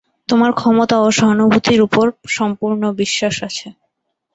[0.29, 2.05] তোমার ক্ষমতা ও সহানুভূতির উপর
[2.37, 3.67] সম্পূর্ণ বিশ্বাস আছে।